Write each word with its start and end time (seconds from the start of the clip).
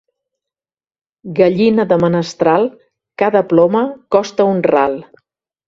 Gallina 1.39 1.85
de 1.91 1.99
menestral, 2.05 2.67
cada 3.25 3.45
ploma 3.55 3.85
costa 4.19 4.51
un 4.57 4.69
ral. 4.73 5.01